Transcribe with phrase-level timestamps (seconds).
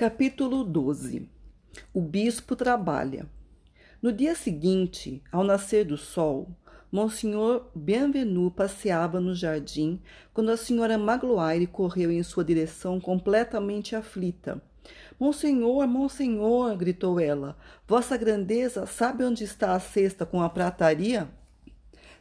[0.00, 1.28] Capítulo 12
[1.92, 3.26] O bispo trabalha.
[4.00, 6.48] No dia seguinte, ao nascer do sol,
[6.90, 10.00] Monsenhor Bienvenu passeava no jardim
[10.32, 14.62] quando a senhora Magloire correu em sua direção completamente aflita.
[15.18, 17.54] Monsenhor, Monsenhor, gritou ela,
[17.86, 21.28] Vossa Grandeza sabe onde está a cesta com a prataria?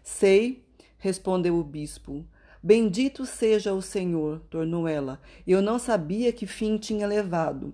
[0.03, 0.65] Sei,
[0.97, 2.25] respondeu o bispo.
[2.61, 5.21] Bendito seja o Senhor, tornou ela.
[5.47, 7.73] Eu não sabia que fim tinha levado.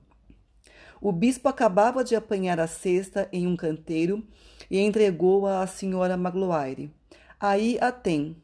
[1.02, 4.24] O bispo acabava de apanhar a cesta em um canteiro
[4.70, 6.92] e entregou-a à senhora Magloire.
[7.40, 8.36] Aí a tem.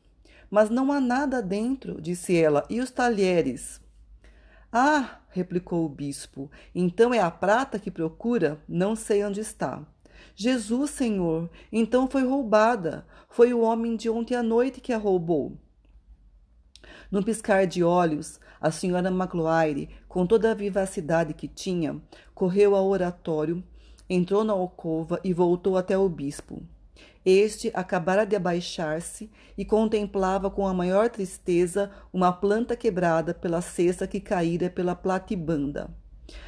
[0.50, 2.66] Mas não há nada dentro, disse ela.
[2.70, 3.80] E os talheres?
[4.72, 8.60] Ah, replicou o bispo, então é a prata que procura?
[8.68, 9.86] Não sei onde está.
[10.36, 13.06] Jesus, senhor, então foi roubada.
[13.30, 15.58] Foi o homem de ontem à noite que a roubou.
[17.12, 22.02] Num piscar de olhos, a senhora Macloire, com toda a vivacidade que tinha,
[22.34, 23.62] correu ao oratório,
[24.10, 26.64] entrou na alcova e voltou até o bispo.
[27.26, 34.08] Este acabara de abaixar-se e contemplava com a maior tristeza uma planta quebrada pela cesta
[34.08, 35.90] que caíra pela platibanda.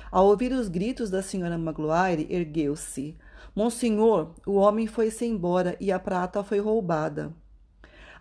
[0.10, 3.18] Ao ouvir os gritos da senhora Magloire, ergueu-se.
[3.54, 7.34] Monsenhor, o homem foi-se embora e a prata foi roubada.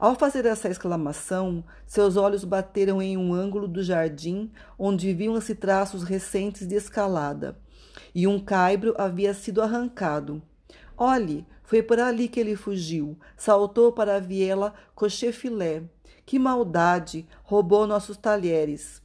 [0.02, 6.02] Ao fazer essa exclamação, seus olhos bateram em um ângulo do jardim onde viam-se traços
[6.02, 7.56] recentes de escalada,
[8.12, 10.42] e um caibro havia sido arrancado.
[10.98, 15.84] Olhe, foi por ali que ele fugiu, saltou para a viela Cochefilé.
[16.26, 17.24] Que maldade!
[17.44, 19.00] Roubou nossos talheres.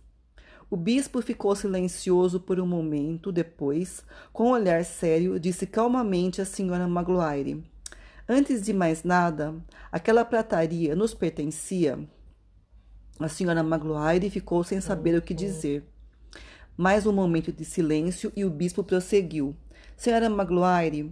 [0.67, 6.45] O bispo ficou silencioso por um momento, depois, com um olhar sério, disse calmamente à
[6.45, 7.63] senhora Magloire.
[8.29, 9.55] Antes de mais nada,
[9.89, 11.97] aquela prataria nos pertencia.
[13.17, 15.85] A senhora Magloire ficou sem saber o que dizer.
[16.75, 19.55] Mais um momento de silêncio e o bispo prosseguiu.
[19.95, 21.09] Senhora Magloire,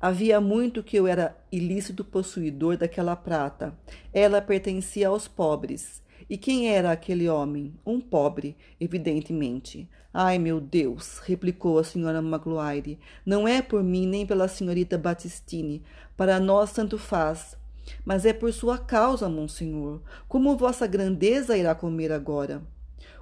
[0.00, 3.72] havia muito que eu era ilícito possuidor daquela prata.
[4.12, 6.02] Ela pertencia aos pobres.
[6.28, 7.74] E quem era aquele homem?
[7.86, 9.88] Um pobre, evidentemente.
[10.18, 12.98] Ai, meu Deus, replicou a senhora Magloire.
[13.26, 15.82] Não é por mim nem pela senhorita Battistini.
[16.16, 17.54] Para nós tanto faz.
[18.02, 20.00] Mas é por sua causa, monsenhor.
[20.26, 22.62] Como vossa grandeza irá comer agora?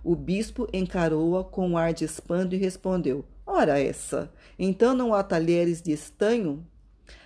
[0.04, 4.33] O bispo encarou-a com um ar de espanto e respondeu: Ora essa!
[4.56, 6.65] Então não há talheres de estanho?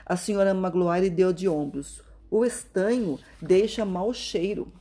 [0.06, 2.02] A senhora Magloire deu de ombros.
[2.30, 4.72] O estanho deixa mau cheiro.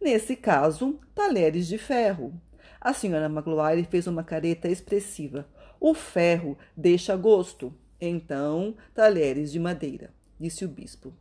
[0.00, 2.34] Nesse caso, talheres de ferro.
[2.80, 5.46] A senhora Magloire fez uma careta expressiva.
[5.78, 7.74] O ferro deixa gosto.
[8.00, 11.12] Então, talheres de madeira, disse o bispo.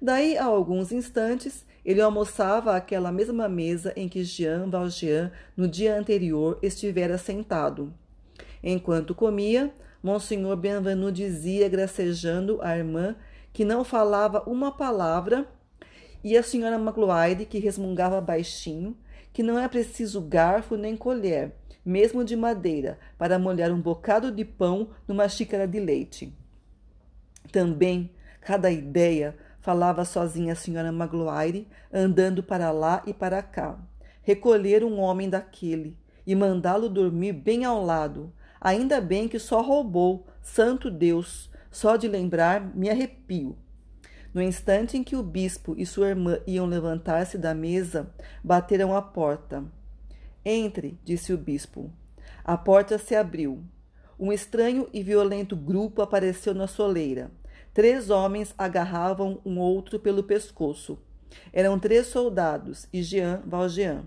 [0.00, 5.98] Daí a alguns instantes, ele almoçava àquela mesma mesa em que Jean Valjean, no dia
[5.98, 7.94] anterior, estivera sentado.
[8.62, 13.16] Enquanto comia, Monsenhor Bienvenu dizia, gracejando à irmã,
[13.52, 15.48] que não falava uma palavra
[16.22, 18.96] e a senhora Magloire, que resmungava baixinho,
[19.38, 21.54] que não é preciso garfo nem colher,
[21.84, 26.36] mesmo de madeira, para molhar um bocado de pão numa xícara de leite.
[27.52, 28.10] Também,
[28.40, 33.78] cada ideia, falava sozinha a senhora Magloire, andando para lá e para cá.
[34.22, 35.96] Recolher um homem daquele
[36.26, 38.32] e mandá-lo dormir bem ao lado.
[38.60, 43.56] Ainda bem que só roubou, santo Deus, só de lembrar me arrepio.
[44.38, 48.08] No instante em que o bispo e sua irmã iam levantar-se da mesa,
[48.44, 49.64] bateram à porta.
[50.44, 51.90] Entre, disse o bispo.
[52.44, 53.64] A porta se abriu.
[54.16, 57.32] Um estranho e violento grupo apareceu na soleira.
[57.74, 61.00] Três homens agarravam um outro pelo pescoço.
[61.52, 64.04] Eram três soldados e Jean Valjean.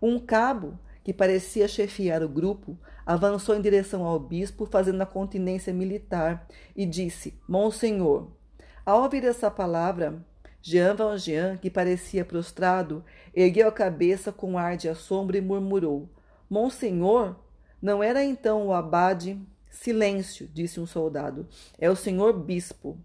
[0.00, 5.70] Um cabo, que parecia chefiar o grupo, avançou em direção ao bispo, fazendo a continência
[5.70, 8.39] militar, e disse: Monsenhor,
[8.84, 10.24] ao ouvir essa palavra,
[10.62, 13.04] Jean Valjean, que parecia prostrado,
[13.34, 16.08] ergueu a cabeça com ar de assombro e murmurou:
[16.48, 17.36] Monsenhor,
[17.80, 19.40] não era então o abade?
[19.70, 21.46] Silêncio, disse um soldado.
[21.78, 22.98] É o senhor bispo.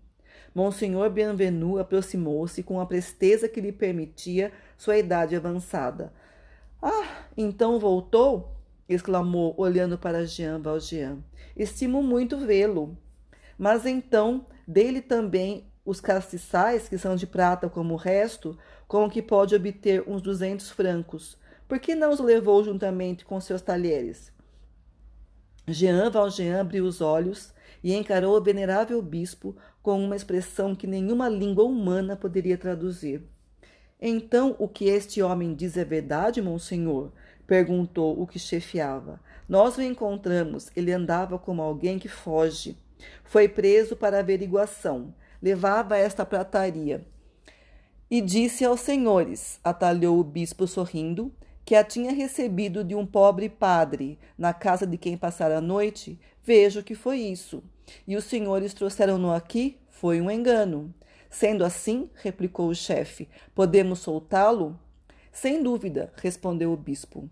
[0.54, 6.12] Monsenhor Bienvenu aproximou-se com a presteza que lhe permitia sua idade avançada.
[6.82, 8.52] Ah, então voltou?
[8.88, 11.20] exclamou, olhando para Jean Valjean.
[11.56, 12.98] Estimo muito vê-lo.
[13.58, 18.58] Mas então dele também os castiçais, que são de prata como o resto,
[18.88, 21.38] com o que pode obter uns duzentos francos.
[21.68, 24.32] Por que não os levou juntamente com seus talheres?
[25.68, 27.54] Jean Valjean abriu os olhos
[27.84, 33.24] e encarou o venerável bispo com uma expressão que nenhuma língua humana poderia traduzir.
[34.00, 37.12] Então, o que este homem diz é verdade, monsenhor?
[37.48, 39.20] perguntou o que chefiava.
[39.48, 42.76] Nós o encontramos, ele andava como alguém que foge.
[43.24, 45.14] Foi preso para averiguação.
[45.42, 47.06] Levava esta prataria.
[48.10, 51.34] E disse aos senhores, atalhou o bispo sorrindo,
[51.66, 56.20] que a tinha recebido de um pobre padre, na casa de quem passara a noite.
[56.44, 57.64] Vejo que foi isso.
[58.08, 59.78] E os senhores trouxeram-no aqui?
[59.90, 60.94] Foi um engano.
[61.30, 64.80] Sendo assim, replicou o chefe, podemos soltá-lo?
[65.32, 67.30] Sem dúvida, respondeu o bispo.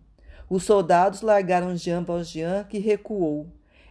[0.50, 3.48] Os soldados largaram Jean Valjean, que recuou.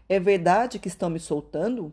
[0.08, 1.92] É verdade que estão me soltando?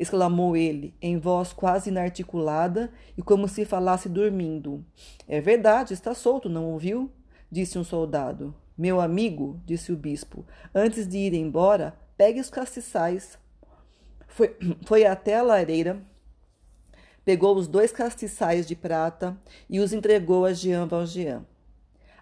[0.00, 4.82] exclamou ele, em voz quase inarticulada e como se falasse dormindo.
[5.28, 7.12] É verdade, está solto, não ouviu?
[7.50, 8.54] disse um soldado.
[8.78, 13.38] Meu amigo, disse o bispo, antes de ir embora, pegue os castiçais.
[14.26, 14.56] Foi,
[14.86, 16.00] foi até a lareira,
[17.22, 19.36] pegou os dois castiçais de prata
[19.68, 21.44] e os entregou a Jean Valjean.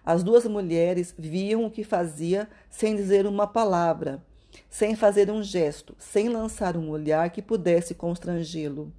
[0.03, 4.21] As duas mulheres viam o que fazia sem dizer uma palavra,
[4.69, 8.91] sem fazer um gesto, sem lançar um olhar que pudesse constrangê-lo.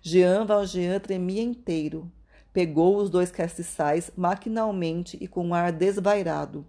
[0.00, 2.10] Jean Valjean tremia inteiro.
[2.52, 6.66] Pegou os dois castiçais maquinalmente e com um ar desvairado.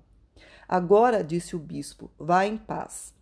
[0.68, 3.14] Agora, disse o bispo, vá em paz.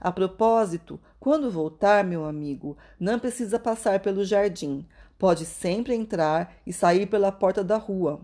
[0.00, 4.84] A propósito, quando voltar, meu amigo, não precisa passar pelo jardim.
[5.16, 8.20] Pode sempre entrar e sair pela porta da rua.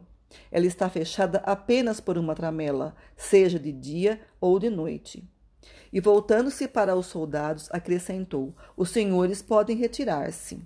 [0.51, 5.23] Ela está fechada apenas por uma tramela, seja de dia ou de noite.
[5.93, 10.61] E voltando-se para os soldados, acrescentou: Os senhores podem retirar-se.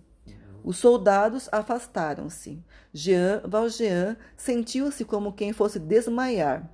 [0.65, 2.63] Os soldados afastaram-se.
[2.93, 6.71] Jean Valjean sentiu-se como quem fosse desmaiar.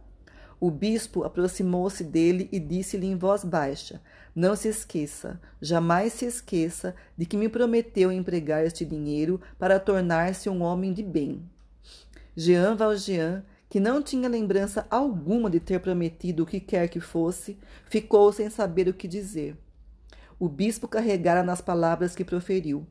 [0.60, 4.00] O bispo aproximou-se dele e disse-lhe em voz baixa:
[4.34, 10.50] Não se esqueça, jamais se esqueça de que me prometeu empregar este dinheiro para tornar-se
[10.50, 11.48] um homem de bem.
[12.36, 17.58] Jean Valjean, que não tinha lembrança alguma de ter prometido o que quer que fosse,
[17.86, 19.56] ficou sem saber o que dizer.
[20.38, 22.86] O bispo carregara nas palavras que proferiu.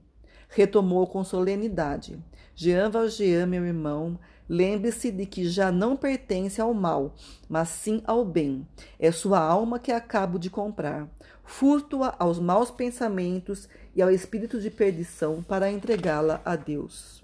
[0.49, 2.19] Retomou com solenidade.
[2.55, 7.15] Jean Valjean, meu irmão, lembre-se de que já não pertence ao mal,
[7.49, 8.65] mas sim ao bem.
[8.99, 11.09] É sua alma que acabo de comprar.
[11.43, 17.23] Furto-a aos maus pensamentos e ao espírito de perdição para entregá-la a Deus.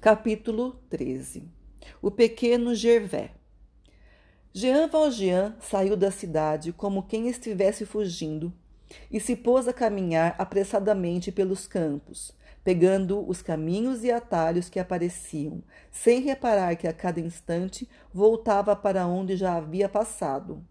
[0.00, 1.59] Capítulo 13
[2.02, 3.30] O pequeno Gervais
[4.52, 8.52] Jean Valjean saiu da cidade como quem estivesse fugindo
[9.10, 12.32] e se pôs a caminhar apressadamente pelos campos,
[12.64, 19.06] pegando os caminhos e atalhos que apareciam, sem reparar que a cada instante voltava para
[19.06, 20.64] onde já havia passado.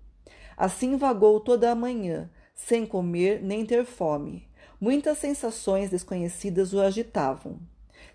[0.57, 4.48] Assim vagou toda a manhã, sem comer nem ter fome.
[4.80, 7.57] Muitas sensações desconhecidas o agitavam.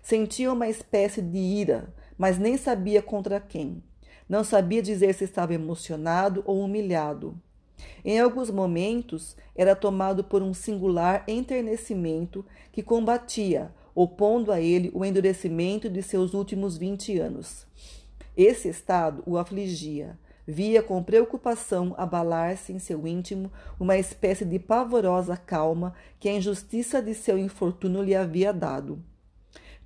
[0.01, 3.83] Sentia uma espécie de ira, mas nem sabia contra quem.
[4.27, 7.39] Não sabia dizer se estava emocionado ou humilhado.
[8.03, 15.05] Em alguns momentos era tomado por um singular enternecimento que combatia, opondo a ele o
[15.05, 17.65] endurecimento de seus últimos vinte anos.
[18.35, 20.17] Esse estado o afligia.
[20.47, 27.01] Via com preocupação abalar-se em seu íntimo uma espécie de pavorosa calma que a injustiça
[27.01, 29.01] de seu infortúnio lhe havia dado.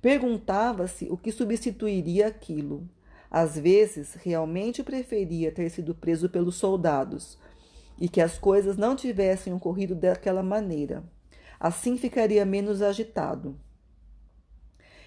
[0.00, 2.88] Perguntava-se o que substituiria aquilo.
[3.30, 7.38] Às vezes, realmente preferia ter sido preso pelos soldados
[7.98, 11.04] e que as coisas não tivessem ocorrido daquela maneira.
[11.60, 13.60] Assim ficaria menos agitado.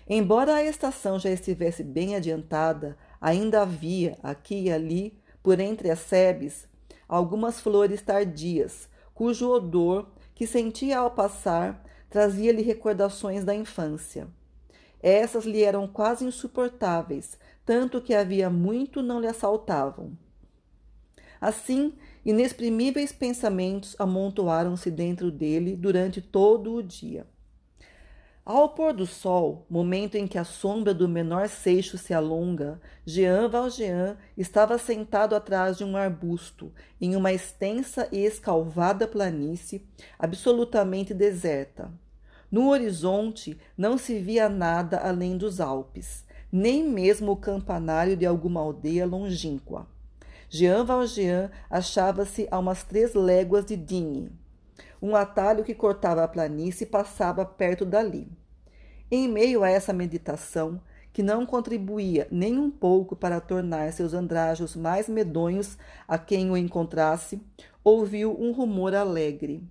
[0.08, 6.00] Embora a estação já estivesse bem adiantada, ainda havia, aqui e ali, por entre as
[6.00, 6.68] sebes,
[7.08, 14.28] algumas flores tardias, cujo odor, que sentia ao passar, trazia-lhe recordações da infância.
[15.04, 20.18] Essas lhe eram quase insuportáveis, tanto que havia muito não lhe assaltavam.
[21.42, 21.92] Assim,
[22.24, 27.28] inexprimíveis pensamentos amontoaram-se dentro dele durante todo o dia.
[28.46, 33.50] Ao pôr do sol, momento em que a sombra do menor seixo se alonga, Jean
[33.50, 39.86] Valjean estava sentado atrás de um arbusto, em uma extensa e escalvada planície,
[40.18, 41.92] absolutamente deserta.
[42.54, 48.60] No horizonte não se via nada além dos Alpes, nem mesmo o campanário de alguma
[48.60, 49.88] aldeia longínqua.
[50.48, 54.32] Jean Valjean achava-se a umas três léguas de Digne.
[55.02, 58.32] Um atalho que cortava a planície passava perto dali.
[59.10, 60.80] Em meio a essa meditação,
[61.12, 65.76] que não contribuía nem um pouco para tornar seus andrajos mais medonhos
[66.08, 67.42] a quem o encontrasse,
[67.84, 69.64] ouviu um rumor alegre.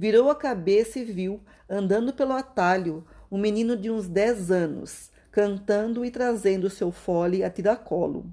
[0.00, 6.04] Virou a cabeça e viu, andando pelo atalho, um menino de uns dez anos, cantando
[6.04, 8.24] e trazendo seu fole a tiracolo.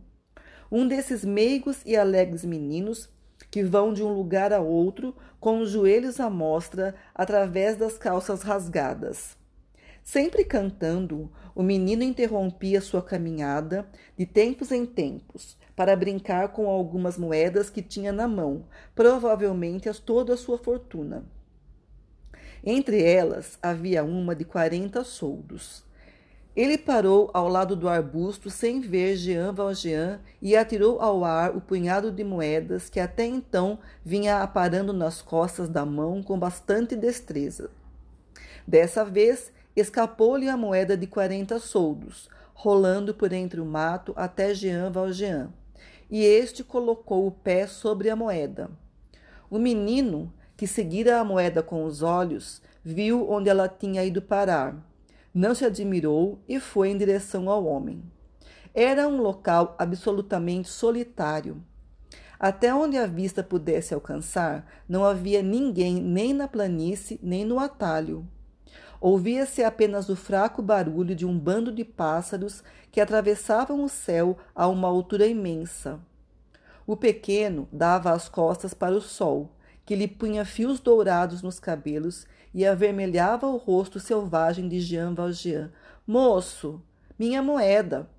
[0.71, 3.09] Um desses meigos e alegres meninos
[3.49, 8.43] que vão de um lugar a outro com os joelhos à mostra através das calças
[8.43, 9.35] rasgadas.
[10.03, 17.17] Sempre cantando, o menino interrompia sua caminhada de tempos em tempos para brincar com algumas
[17.17, 21.25] moedas que tinha na mão, provavelmente as toda a sua fortuna.
[22.65, 25.85] Entre elas havia uma de quarenta soldos.
[26.55, 31.61] Ele parou ao lado do arbusto sem ver Jean Valjean e atirou ao ar o
[31.61, 37.69] punhado de moedas que até então vinha aparando nas costas da mão com bastante destreza.
[38.65, 44.89] Dessa vez, escapou-lhe a moeda de quarenta soldos, rolando por entre o mato até Jean
[44.89, 45.51] Valjean,
[46.09, 48.71] e este colocou o pé sobre a moeda.
[49.49, 54.75] O menino, que seguira a moeda com os olhos, viu onde ela tinha ido parar
[55.35, 58.01] não se admirou e foi em direção ao homem.
[58.73, 61.61] Era um local absolutamente solitário.
[62.39, 68.25] Até onde a vista pudesse alcançar, não havia ninguém nem na planície nem no atalho.
[69.01, 74.67] Ouvia-se apenas o fraco barulho de um bando de pássaros que atravessavam o céu a
[74.67, 75.99] uma altura imensa.
[76.87, 79.51] O pequeno dava as costas para o sol,
[79.85, 85.71] que lhe punha fios dourados nos cabelos e avermelhava o rosto selvagem de Jean Valjean.
[86.07, 86.81] Moço,
[87.19, 88.09] minha moeda,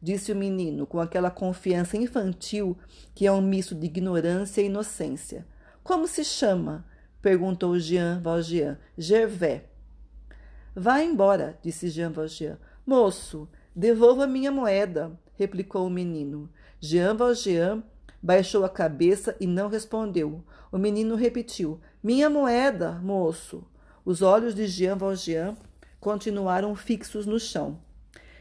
[0.00, 2.76] disse o menino com aquela confiança infantil
[3.14, 5.46] que é um misto de ignorância e inocência.
[5.82, 6.84] Como se chama?
[7.20, 8.78] perguntou Jean Valjean.
[8.96, 9.62] Gervais.
[10.74, 12.58] Vá embora, disse Jean Valjean.
[12.86, 16.48] Moço, devolva minha moeda, replicou o menino.
[16.78, 17.82] Jean Valjean
[18.26, 20.44] baixou a cabeça e não respondeu.
[20.72, 23.64] O menino repetiu: Minha moeda, moço.
[24.04, 25.56] Os olhos de Jean Valjean
[26.00, 27.78] continuaram fixos no chão.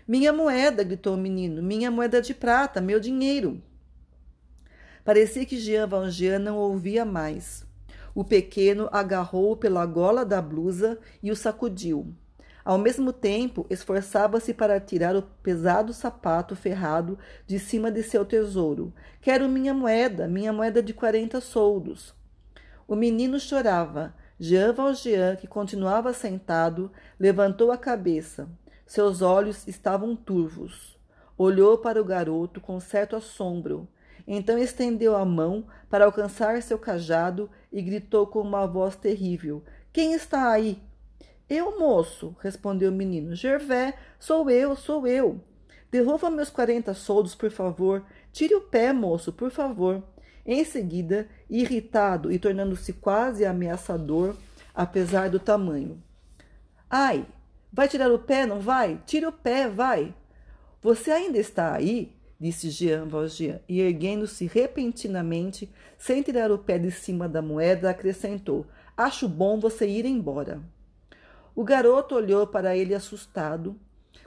[0.08, 3.62] Minha moeda, gritou o menino, minha moeda de prata, meu dinheiro.
[5.04, 7.64] Parecia que Jean Valjean não ouvia mais.
[8.16, 12.12] O pequeno agarrou-o pela gola da blusa e o sacudiu.
[12.66, 18.92] Ao mesmo tempo, esforçava-se para tirar o pesado sapato ferrado de cima de seu tesouro.
[19.22, 22.16] Quero minha moeda, minha moeda de quarenta soldos.
[22.88, 24.16] O menino chorava.
[24.40, 28.50] Jean Valjean, que continuava sentado, levantou a cabeça.
[28.84, 30.98] Seus olhos estavam turvos.
[31.38, 33.88] Olhou para o garoto com certo assombro.
[34.28, 40.14] Então estendeu a mão para alcançar seu cajado e gritou com uma voz terrível: Quem
[40.14, 40.82] está aí?
[41.50, 43.36] Eu, moço, respondeu o menino.
[43.36, 45.40] Gervais, sou eu, sou eu.
[45.92, 48.04] Devolva meus quarenta soldos, por favor.
[48.32, 50.04] Tire o pé, moço, por favor.
[50.46, 54.36] Em seguida, irritado e tornando-se quase ameaçador,
[54.74, 56.02] apesar do tamanho.
[56.90, 57.26] Ai,
[57.72, 59.02] vai tirar o pé, não vai?
[59.06, 60.14] Tire o pé, vai.
[60.82, 62.16] Você ainda está aí?
[62.40, 68.68] disse Jean Valjean, e erguendo-se repentinamente, sem tirar o pé de cima da moeda, acrescentou:
[68.98, 70.62] Acho bom você ir embora.
[71.56, 73.80] O garoto olhou para ele assustado,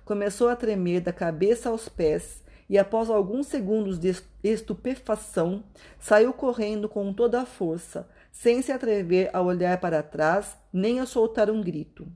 [0.03, 5.63] começou a tremer da cabeça aos pés e, após alguns segundos de estupefação,
[5.99, 11.07] saiu correndo com toda a força, sem se atrever a olhar para trás nem a
[11.07, 12.11] soltar um grito.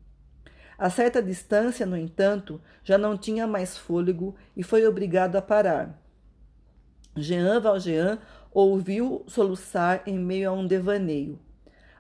[0.79, 6.03] A certa distância, no entanto, já não tinha mais fôlego e foi obrigado a parar.
[7.15, 8.19] Jean Valjean
[8.51, 11.39] ouviu soluçar em meio a um devaneio.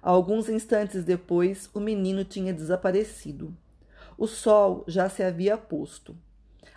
[0.02, 3.56] Alguns instantes depois, o menino tinha desaparecido.
[4.18, 6.16] O sol já se havia posto.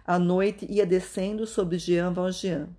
[0.05, 2.69] A noite ia descendo sobre Jean Valjean.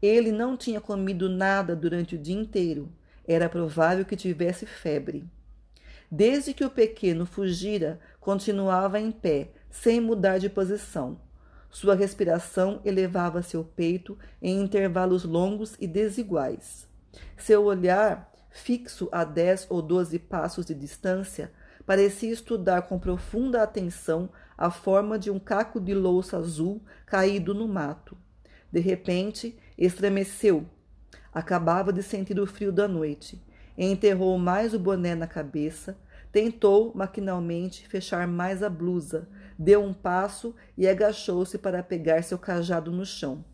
[0.00, 2.90] Ele não tinha comido nada durante o dia inteiro.
[3.28, 5.24] Era provável que tivesse febre.
[6.10, 11.20] Desde que o pequeno fugira, continuava em pé, sem mudar de posição.
[11.70, 16.86] Sua respiração elevava seu peito em intervalos longos e desiguais.
[17.36, 21.50] Seu olhar, fixo a dez ou doze passos de distância,
[21.84, 27.66] parecia estudar com profunda atenção a forma de um caco de louça azul caído no
[27.66, 28.16] mato.
[28.70, 30.66] De repente, estremeceu.
[31.32, 33.42] Acabava de sentir o frio da noite.
[33.76, 35.96] Enterrou mais o boné na cabeça,
[36.30, 39.28] tentou maquinalmente fechar mais a blusa,
[39.58, 43.44] deu um passo e agachou-se para pegar seu cajado no chão.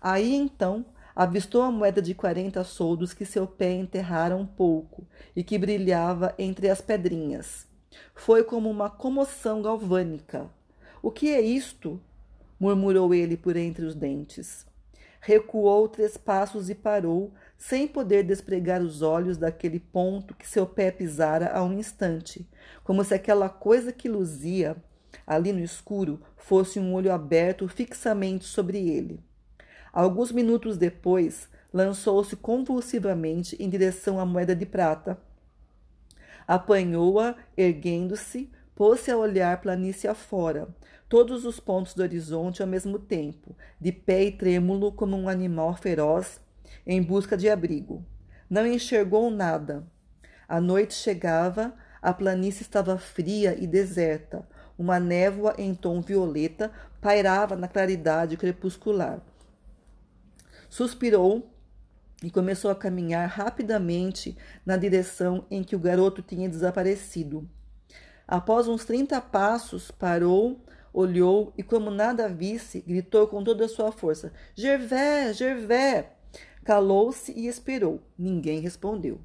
[0.00, 0.84] Aí então
[1.16, 6.34] avistou a moeda de quarenta soldos que seu pé enterrara um pouco e que brilhava
[6.38, 7.66] entre as pedrinhas.
[8.14, 10.50] Foi como uma comoção galvânica.
[11.02, 11.98] O que é isto?
[12.60, 14.66] murmurou ele por entre os dentes.
[15.20, 20.90] Recuou três passos e parou, sem poder despregar os olhos daquele ponto que seu pé
[20.90, 22.46] pisara a um instante,
[22.84, 24.76] como se aquela coisa que luzia
[25.26, 29.25] ali no escuro fosse um olho aberto fixamente sobre ele.
[29.96, 35.16] Alguns minutos depois, lançou-se convulsivamente em direção à moeda de prata.
[36.46, 40.68] Apanhou-a, erguendo-se, pôs-se a olhar planície afora,
[41.08, 45.74] todos os pontos do horizonte ao mesmo tempo, de pé e trêmulo como um animal
[45.74, 46.42] feroz
[46.86, 48.04] em busca de abrigo.
[48.50, 49.82] Não enxergou nada.
[50.46, 54.46] A noite chegava, a planície estava fria e deserta.
[54.78, 59.22] Uma névoa em tom violeta pairava na claridade crepuscular.
[60.68, 61.50] Suspirou
[62.22, 67.48] e começou a caminhar rapidamente na direção em que o garoto tinha desaparecido.
[68.26, 70.60] Após uns trinta passos, parou,
[70.92, 76.06] olhou e, como nada visse, gritou com toda a sua força: Gervais, Gervais!
[76.64, 78.00] Calou-se e esperou.
[78.18, 79.20] Ninguém respondeu.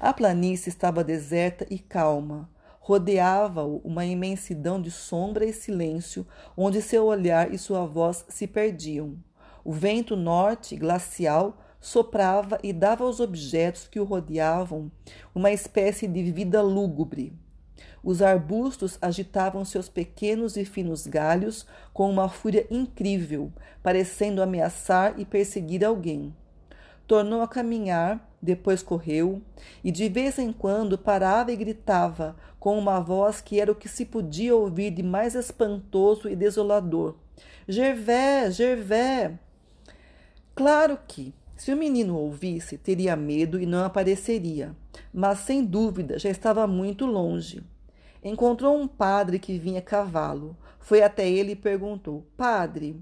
[0.00, 2.48] A planície estava deserta e calma.
[2.80, 9.18] Rodeava-o uma imensidão de sombra e silêncio, onde seu olhar e sua voz se perdiam.
[9.64, 14.92] O vento norte, glacial, soprava e dava aos objetos que o rodeavam
[15.34, 17.32] uma espécie de vida lúgubre.
[18.02, 23.50] Os arbustos agitavam seus pequenos e finos galhos com uma fúria incrível,
[23.82, 26.34] parecendo ameaçar e perseguir alguém.
[27.06, 29.40] Tornou a caminhar, depois correu,
[29.82, 33.88] e de vez em quando parava e gritava, com uma voz que era o que
[33.88, 37.14] se podia ouvir de mais espantoso e desolador:
[37.66, 39.32] Gervais, Gervais!
[40.54, 44.74] Claro que, se o menino ouvisse, teria medo e não apareceria,
[45.12, 47.62] mas sem dúvida já estava muito longe.
[48.22, 50.56] Encontrou um padre que vinha a cavalo.
[50.78, 52.98] Foi até ele e perguntou: Padre,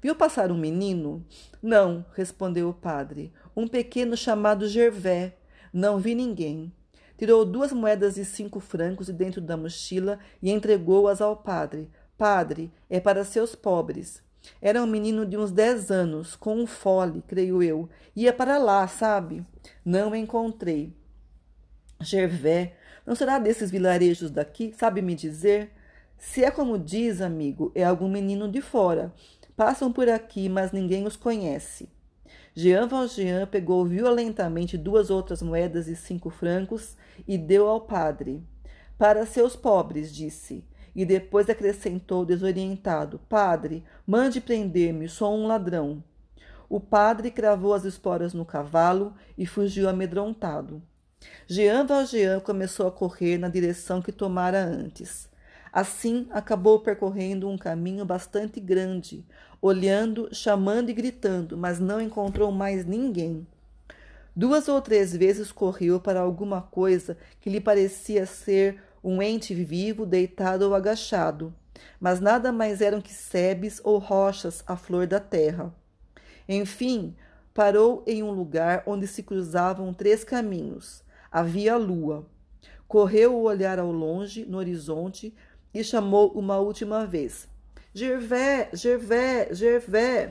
[0.00, 1.26] viu passar um menino?
[1.60, 3.32] Não, respondeu o padre.
[3.56, 5.32] Um pequeno chamado Gervais.
[5.72, 6.72] Não vi ninguém.
[7.18, 11.90] Tirou duas moedas de cinco francos de dentro da mochila e entregou-as ao padre.
[12.16, 14.22] Padre, é para seus pobres.
[14.60, 17.88] Era um menino de uns dez anos, com um fole, creio eu.
[18.14, 19.44] Ia para lá, sabe?
[19.84, 20.92] Não encontrei.
[22.00, 22.70] Gervais,
[23.06, 24.72] não será desses vilarejos daqui?
[24.76, 25.70] Sabe me dizer?
[26.18, 29.12] Se é como diz, amigo, é algum menino de fora.
[29.56, 31.88] Passam por aqui, mas ninguém os conhece.
[32.54, 38.42] Jean Valjean pegou violentamente duas outras moedas de cinco francos e deu ao padre.
[38.98, 46.02] Para seus pobres, disse e depois acrescentou desorientado: Padre, mande prender-me, sou um ladrão.
[46.68, 50.82] O padre cravou as esporas no cavalo e fugiu amedrontado.
[51.46, 55.28] Jean Valjean começou a correr na direção que tomara antes.
[55.72, 59.24] Assim, acabou percorrendo um caminho bastante grande,
[59.60, 63.46] olhando, chamando e gritando, mas não encontrou mais ninguém.
[64.34, 70.06] Duas ou três vezes correu para alguma coisa que lhe parecia ser um ente vivo
[70.06, 71.52] deitado ou agachado,
[72.00, 75.74] mas nada mais eram que sebes ou rochas à flor da terra.
[76.48, 77.14] Enfim,
[77.54, 81.02] parou em um lugar onde se cruzavam três caminhos.
[81.30, 82.26] Havia lua.
[82.86, 85.34] Correu o olhar ao longe, no horizonte,
[85.72, 87.48] e chamou uma última vez.
[87.94, 90.30] Gervais, Gervais, Gervais!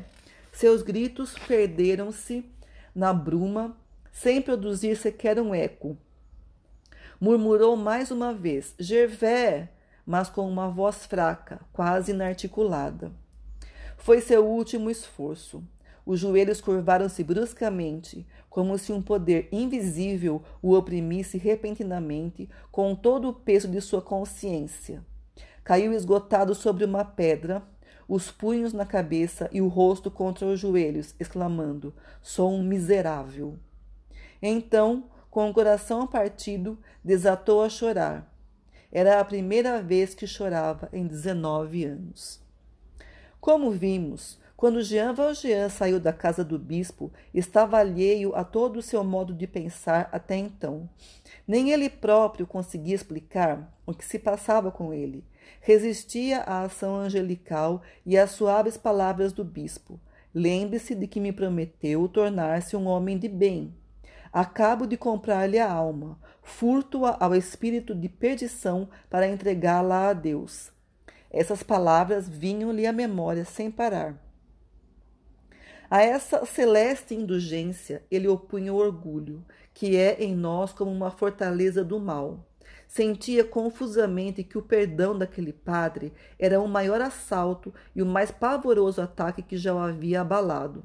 [0.52, 2.46] Seus gritos perderam-se
[2.94, 3.76] na bruma,
[4.12, 5.98] sem produzir sequer um eco.
[7.22, 9.70] Murmurou mais uma vez: Gervais,
[10.04, 13.12] mas com uma voz fraca, quase inarticulada.
[13.96, 15.64] Foi seu último esforço.
[16.04, 23.34] Os joelhos curvaram-se bruscamente, como se um poder invisível o oprimisse repentinamente com todo o
[23.34, 25.06] peso de sua consciência.
[25.64, 27.62] Caiu esgotado sobre uma pedra,
[28.08, 33.60] os punhos na cabeça e o rosto contra os joelhos, exclamando: Sou um miserável.
[34.42, 38.30] Então com o coração partido, desatou a chorar.
[38.92, 42.42] Era a primeira vez que chorava em 19 anos.
[43.40, 48.82] Como vimos, quando Jean Valjean saiu da casa do bispo, estava alheio a todo o
[48.82, 50.90] seu modo de pensar até então.
[51.48, 55.24] Nem ele próprio conseguia explicar o que se passava com ele.
[55.62, 59.98] Resistia à ação angelical e às suaves palavras do bispo.
[60.34, 63.74] Lembre-se de que me prometeu tornar-se um homem de bem.
[64.34, 70.72] Acabo de comprar-lhe a alma, furto-a ao espírito de perdição para entregá-la a Deus.
[71.30, 74.16] Essas palavras vinham-lhe à memória sem parar.
[75.90, 81.84] A essa celeste indulgência ele opunha o orgulho, que é em nós como uma fortaleza
[81.84, 82.48] do mal.
[82.88, 89.02] Sentia confusamente que o perdão daquele padre era o maior assalto e o mais pavoroso
[89.02, 90.84] ataque que já o havia abalado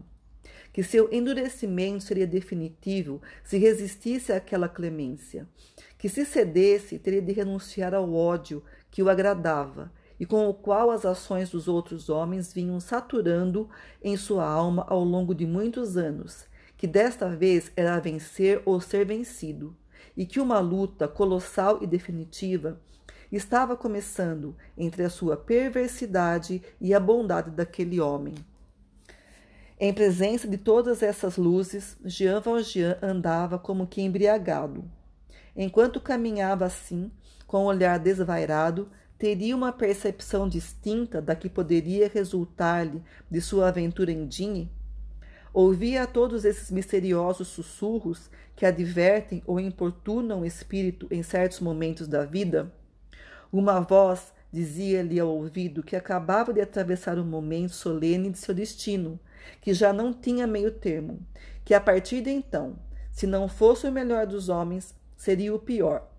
[0.77, 5.49] que seu endurecimento seria definitivo se resistisse àquela clemência,
[5.97, 10.91] que se cedesse teria de renunciar ao ódio que o agradava e com o qual
[10.91, 13.71] as ações dos outros homens vinham saturando
[14.05, 16.45] em sua alma ao longo de muitos anos,
[16.77, 19.75] que desta vez era vencer ou ser vencido,
[20.15, 22.79] e que uma luta colossal e definitiva
[23.33, 28.35] estava começando entre a sua perversidade e a bondade daquele homem.
[29.79, 34.91] Em presença de todas essas luzes, Jean Valjean andava como que embriagado.
[35.55, 37.11] Enquanto caminhava assim,
[37.47, 44.11] com o olhar desvairado, teria uma percepção distinta da que poderia resultar-lhe de sua aventura
[44.11, 44.73] em Digne?
[45.53, 52.25] Ouvia todos esses misteriosos sussurros que advertem ou importunam o espírito em certos momentos da
[52.25, 52.73] vida?
[53.53, 59.21] Uma voz dizia-lhe ao ouvido que acabava de atravessar um momento solene de seu destino,
[59.61, 61.21] que já não tinha meio termo,
[61.65, 62.79] que a partir de então,
[63.11, 66.11] se não fosse o melhor dos homens, seria o pior,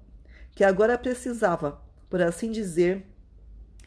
[0.52, 3.06] que agora precisava, por assim dizer,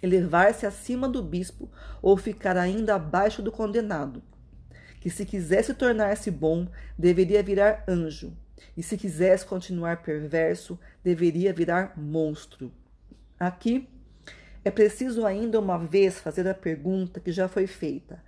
[0.02, 4.22] elevar-se acima do bispo ou ficar ainda abaixo do condenado,
[5.00, 8.32] que se quisesse tornar-se bom, deveria virar anjo,
[8.76, 12.72] e se quisesse continuar perverso, deveria virar monstro.
[13.38, 13.88] Aqui
[14.64, 18.22] é preciso ainda uma vez fazer a pergunta que já foi feita: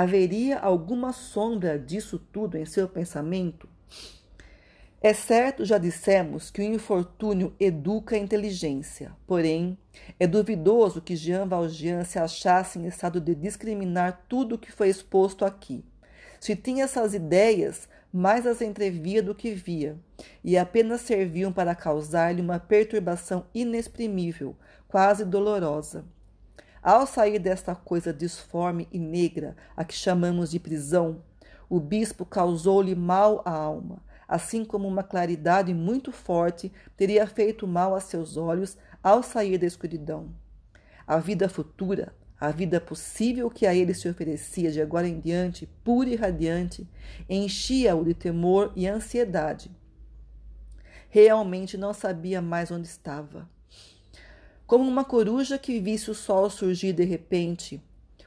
[0.00, 3.68] haveria alguma sombra disso tudo em seu pensamento?
[5.00, 9.78] É certo, já dissemos, que o infortúnio educa a inteligência, porém,
[10.18, 14.88] é duvidoso que Jean Valjean se achasse em estado de discriminar tudo o que foi
[14.88, 15.84] exposto aqui.
[16.40, 19.96] Se tinha essas ideias, mais as entrevia do que via,
[20.42, 24.56] e apenas serviam para causar-lhe uma perturbação inexprimível,
[24.88, 26.04] quase dolorosa.
[26.86, 31.20] Ao sair desta coisa disforme e negra, a que chamamos de prisão,
[31.68, 37.92] o bispo causou-lhe mal à alma, assim como uma claridade muito forte teria feito mal
[37.92, 40.28] a seus olhos ao sair da escuridão.
[41.04, 45.68] A vida futura, a vida possível que a ele se oferecia de agora em diante,
[45.82, 46.88] pura e radiante,
[47.28, 49.72] enchia-o de temor e ansiedade.
[51.08, 53.55] Realmente não sabia mais onde estava.
[54.66, 57.80] Como uma coruja que visse o sol surgir de repente,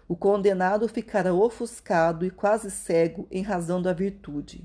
[0.08, 4.64] o condenado ficara ofuscado e quase cego em razão da virtude.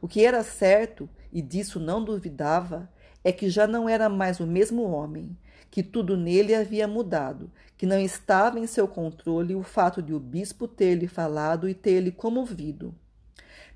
[0.00, 2.90] O que era certo, e disso não duvidava,
[3.22, 5.36] é que já não era mais o mesmo homem,
[5.70, 10.18] que tudo nele havia mudado, que não estava em seu controle o fato de o
[10.18, 12.92] bispo ter-lhe falado e ter-lhe comovido.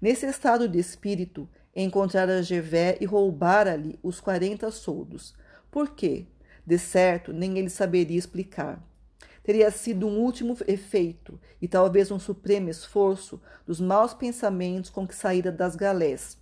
[0.03, 5.33] Nesse estado de espírito, encontrara Gervé e roubara-lhe os quarenta soldos.
[5.71, 6.27] Por quê?
[6.67, 8.83] De certo, nem ele saberia explicar.
[9.43, 15.15] Teria sido um último efeito e talvez um supremo esforço dos maus pensamentos com que
[15.15, 16.37] saíra das galés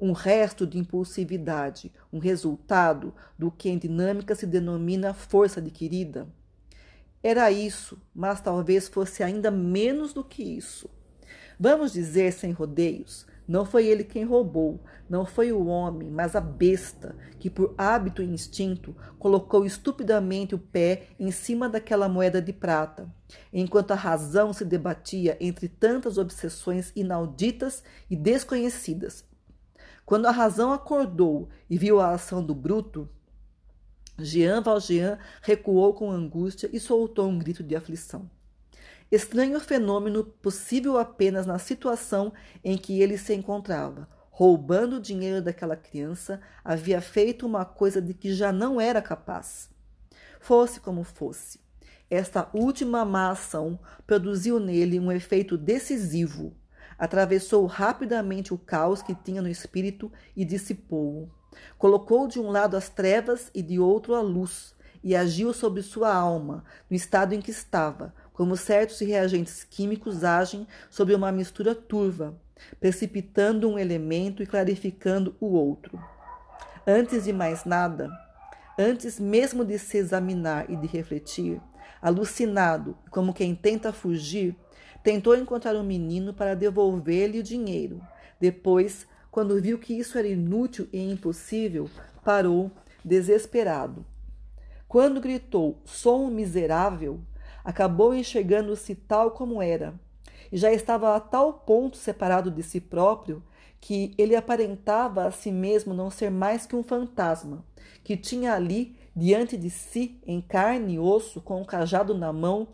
[0.00, 6.28] um resto de impulsividade, um resultado do que em dinâmica se denomina força adquirida?
[7.22, 10.90] Era isso, mas talvez fosse ainda menos do que isso.
[11.58, 16.40] Vamos dizer sem rodeios, não foi ele quem roubou, não foi o homem, mas a
[16.40, 22.52] besta, que por hábito e instinto colocou estupidamente o pé em cima daquela moeda de
[22.52, 23.12] prata,
[23.52, 29.24] enquanto a razão se debatia entre tantas obsessões inauditas e desconhecidas,
[30.06, 33.08] quando a razão acordou e viu a ação do bruto,
[34.18, 38.30] Jean Valjean recuou com angústia e soltou um grito de aflição.
[39.10, 44.08] Estranho fenômeno possível apenas na situação em que ele se encontrava.
[44.30, 49.70] Roubando o dinheiro daquela criança, havia feito uma coisa de que já não era capaz.
[50.40, 51.60] Fosse como fosse,
[52.10, 56.54] esta última má ação produziu nele um efeito decisivo
[56.98, 61.30] atravessou rapidamente o caos que tinha no espírito e dissipou-o.
[61.78, 66.14] Colocou de um lado as trevas e de outro a luz, e agiu sobre sua
[66.14, 72.38] alma, no estado em que estava, como certos reagentes químicos agem sobre uma mistura turva,
[72.78, 75.98] precipitando um elemento e clarificando o outro.
[76.86, 78.10] Antes de mais nada,
[78.78, 81.58] antes mesmo de se examinar e de refletir,
[82.02, 84.54] alucinado, como quem tenta fugir,
[85.04, 88.00] Tentou encontrar um menino para devolver-lhe o dinheiro.
[88.40, 91.90] Depois, quando viu que isso era inútil e impossível,
[92.24, 92.70] parou,
[93.04, 94.06] desesperado.
[94.88, 97.20] Quando gritou: Sou um miserável,
[97.64, 99.94] acabou enxergando-se tal como era,
[100.52, 103.42] e já estava a tal ponto separado de si próprio
[103.80, 107.64] que ele aparentava a si mesmo não ser mais que um fantasma,
[108.02, 112.68] que tinha ali, diante de si, em carne e osso, com um cajado na mão,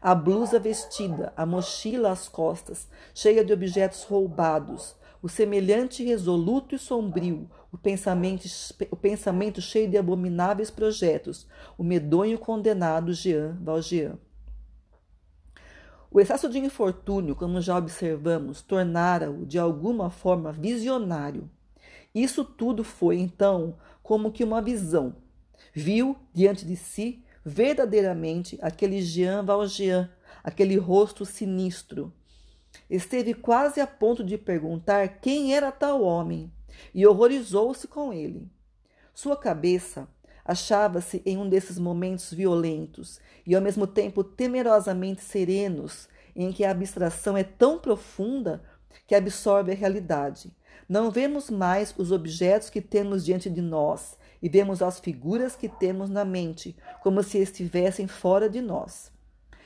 [0.00, 6.78] a blusa vestida, a mochila às costas, cheia de objetos roubados, o semelhante resoluto e
[6.78, 8.46] sombrio, o pensamento,
[8.90, 11.46] o pensamento cheio de abomináveis projetos,
[11.78, 14.18] o medonho condenado Jean Valjean.
[16.10, 21.48] O excesso de infortúnio, como já observamos, tornara-o de alguma forma visionário.
[22.12, 25.14] Isso tudo foi, então, como que uma visão.
[25.72, 30.10] Viu diante de si verdadeiramente aquele Jean Valjean,
[30.42, 32.12] aquele rosto sinistro.
[32.88, 36.52] Esteve quase a ponto de perguntar quem era tal homem
[36.94, 38.50] e horrorizou-se com ele.
[39.14, 40.08] Sua cabeça
[40.44, 46.70] achava-se em um desses momentos violentos e ao mesmo tempo temerosamente serenos, em que a
[46.70, 48.62] abstração é tão profunda
[49.06, 50.52] que absorve a realidade.
[50.88, 55.68] Não vemos mais os objetos que temos diante de nós e vemos as figuras que
[55.68, 59.12] temos na mente, como se estivessem fora de nós.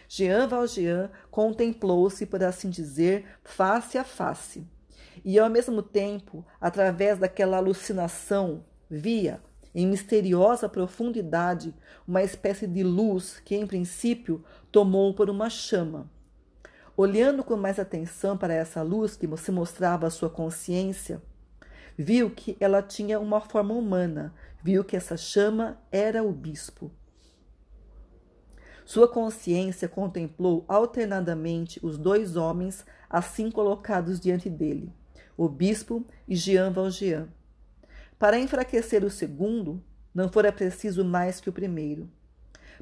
[0.08, 4.66] Jean Valjean contemplou-se, por assim dizer, face a face.
[5.22, 9.42] E ao mesmo tempo, através daquela alucinação, via,
[9.74, 11.74] em misteriosa profundidade,
[12.06, 16.10] uma espécie de luz que, em princípio, tomou por uma chama.
[16.96, 21.20] Olhando com mais atenção para essa luz que se mostrava à sua consciência,
[21.98, 26.92] viu que ela tinha uma forma humana, viu que essa chama era o bispo.
[28.84, 34.92] Sua consciência contemplou alternadamente os dois homens assim colocados diante dele,
[35.36, 37.28] o bispo e Jean Valjean.
[38.18, 39.82] Para enfraquecer o segundo,
[40.14, 42.08] não fora preciso mais que o primeiro.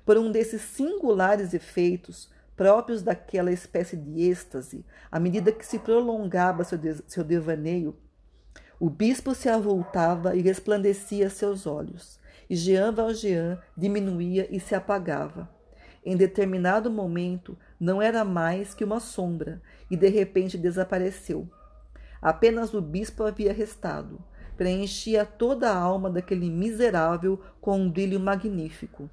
[0.04, 6.64] Por um desses singulares efeitos, próprios daquela espécie de êxtase, à medida que se prolongava
[6.64, 7.96] seu, de seu devaneio,
[8.78, 12.18] o bispo se avultava e resplandecia seus olhos,
[12.50, 15.48] e Jean Valjean diminuía e se apagava.
[16.04, 21.48] Em determinado momento, não era mais que uma sombra, e de repente desapareceu.
[22.22, 24.20] Apenas o bispo havia restado,
[24.56, 29.10] preenchia toda a alma daquele miserável com um brilho magnífico.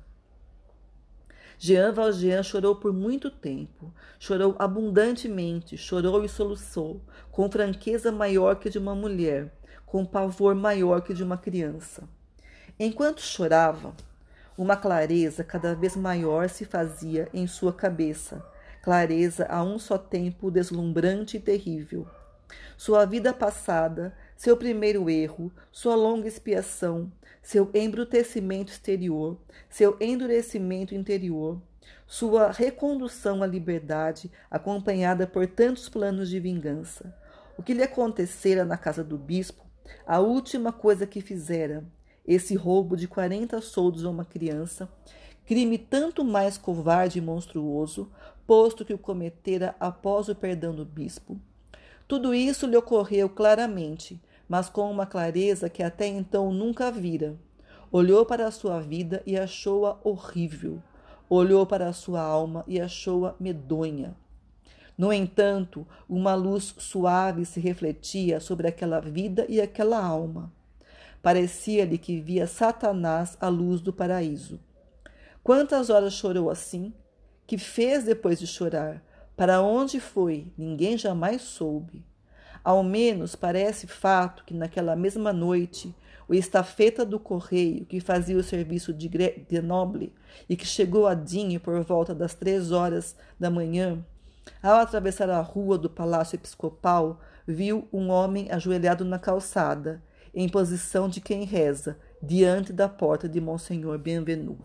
[1.58, 8.70] Jean Valjean chorou por muito tempo, chorou abundantemente, chorou e soluçou, com franqueza maior que
[8.70, 9.52] de uma mulher,
[9.88, 12.08] com pavor maior que de uma criança.
[12.80, 13.94] Enquanto chorava,
[14.56, 18.46] uma clareza cada vez maior se fazia em sua cabeça,
[18.84, 22.08] clareza a um só tempo deslumbrante e terrível.
[22.78, 29.38] Sua vida passada, seu primeiro erro, sua longa expiação, seu embrutecimento exterior,
[29.70, 31.62] seu endurecimento interior,
[32.08, 37.16] sua recondução à liberdade, acompanhada por tantos planos de vingança.
[37.58, 39.66] O que lhe acontecera na casa do bispo,
[40.06, 41.84] a última coisa que fizera,
[42.26, 44.88] esse roubo de quarenta soldos a uma criança,
[45.46, 48.12] crime tanto mais covarde e monstruoso,
[48.46, 51.40] posto que o cometera após o perdão do bispo.
[52.10, 57.38] Tudo isso lhe ocorreu claramente, mas com uma clareza que até então nunca vira.
[57.92, 60.82] Olhou para a sua vida e achou-a horrível.
[61.30, 64.18] Olhou para a sua alma e achou-a medonha.
[64.98, 70.52] No entanto, uma luz suave se refletia sobre aquela vida e aquela alma.
[71.22, 74.60] Parecia-lhe que via Satanás à luz do paraíso.
[75.44, 76.92] Quantas horas chorou assim?
[77.46, 79.04] Que fez depois de chorar?
[79.40, 80.52] Para onde foi?
[80.58, 82.06] Ninguém jamais soube.
[82.62, 85.96] Ao menos parece fato que naquela mesma noite
[86.28, 90.14] o estafeta do correio que fazia o serviço de Grenoble
[90.50, 94.06] e que chegou a Dinho por volta das três horas da manhã,
[94.62, 101.08] ao atravessar a rua do Palácio Episcopal, viu um homem ajoelhado na calçada, em posição
[101.08, 104.60] de quem reza, diante da porta de Monsenhor Bienvenu.